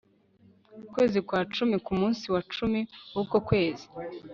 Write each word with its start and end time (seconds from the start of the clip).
kwezi 0.93 1.17
kwa 1.27 1.39
cumi 1.53 1.75
ku 1.85 1.91
munsi 1.99 2.25
wa 2.33 2.41
cumi 2.53 2.81
w 3.15 3.17
uko 3.23 3.35
kwezi 3.47 3.85